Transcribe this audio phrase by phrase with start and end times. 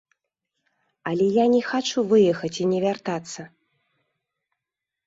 [1.11, 3.41] Але я не хачу выехаць і не вяртацца.